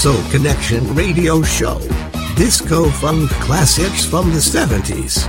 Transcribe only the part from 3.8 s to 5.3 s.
from the 70s.